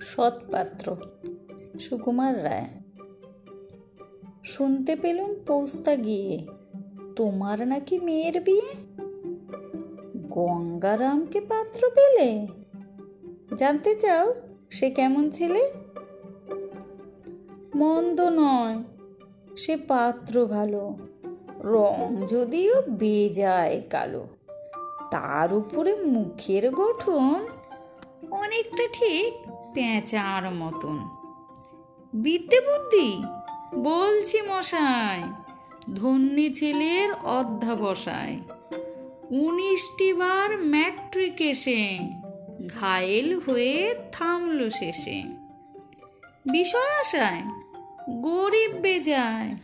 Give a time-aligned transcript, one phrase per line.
[0.00, 0.96] সৎপাত্র।
[1.80, 2.68] সুকুমার রায়,
[4.44, 6.46] শুনতে পেলুম পৌস্তা গিয়ে,
[7.16, 8.68] তোমার নাকি মেয়ের বিয়ে?
[10.30, 12.46] গঙ্গারামকে পাত্র পেলে?
[13.56, 14.34] জানতে চাও,
[14.70, 15.70] সে কেমন ছেলে?
[17.74, 18.82] মন্দ নয়,
[19.56, 20.96] সে পাত্র ভালো,
[21.60, 24.26] রং যদিও বেজায় কালো।
[25.10, 27.46] তার উপরে মুখের গঠন
[28.30, 30.98] অনেকটা ঠিক পেঁচার মতন।
[32.12, 33.22] বিদ্যে বুদ্ধি?
[33.74, 35.22] বলছি মশাই,
[35.94, 38.38] ধন্যী ছেলের অধ্যাবসায়।
[39.30, 41.98] উনিশটি বার ম্যাট্রিক এসে
[42.66, 45.22] ঘায়েল হয়ে থামল শেষে।
[46.50, 47.42] বিষয় আশায়,
[48.08, 49.54] গরিব বেজায়,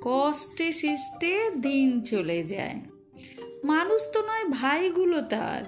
[0.00, 2.80] কষ্টে সৃষ্টে দিন চলে যায়।
[3.64, 5.62] মানুষ তো নয় ভাইগুলো তার,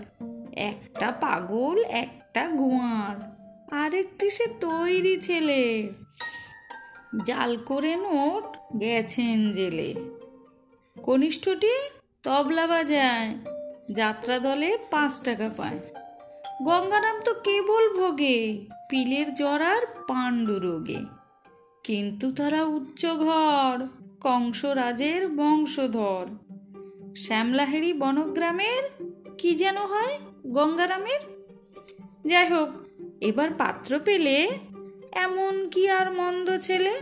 [0.52, 3.31] একটা পাগল, একটা গোয়ার।
[3.72, 5.92] আরেকটি সে তৈরি ছেলে।
[7.26, 9.94] জাল করে নোট গেছেন জেলে।
[11.02, 11.70] কনিষ্ঠটি
[12.22, 13.34] তবলা বাজায়,
[13.92, 15.78] যাত্রা দলে পাঁচ টাকা পায়।
[16.64, 20.98] গঙ্গারাম তো কেবল ভোগে, পিলের জরার পাণ্ডু রোগে।
[21.84, 23.86] কিন্তু তারা উচ্চ ঘর,
[24.20, 26.26] কংসরাজের বংশধর।
[27.16, 31.20] শ্যামলাহেরি বনগ্রামের, কি যেন হয় গঙ্গারামের
[32.26, 32.81] যাই হোক
[33.22, 34.36] এবার পাত্র পেলে
[35.24, 36.92] এমন কি আর মন্দ ছেলে?